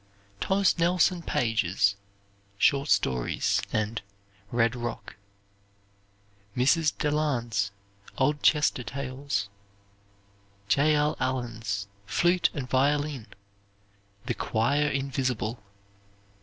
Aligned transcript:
Thomas 0.39 0.79
Nelson 0.79 1.21
Page's 1.21 1.95
"Short 2.57 2.89
Stories," 2.89 3.61
and 3.71 4.01
"Red 4.51 4.75
Rock." 4.75 5.15
Mrs. 6.57 6.97
Delands' 6.97 7.69
"Old 8.17 8.41
Chester 8.41 8.81
Tales." 8.81 9.47
J. 10.67 10.95
L. 10.95 11.15
Allen's 11.19 11.85
"Flute 12.07 12.49
and 12.55 12.67
Violin," 12.67 13.27
"The 14.25 14.33
Choir 14.33 14.87
Invisible." 14.89 15.61